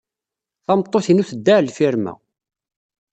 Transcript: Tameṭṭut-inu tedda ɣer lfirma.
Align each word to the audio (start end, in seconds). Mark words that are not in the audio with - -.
Tameṭṭut-inu 0.65 1.23
tedda 1.29 1.51
ɣer 1.55 1.61
lfirma. 1.63 2.13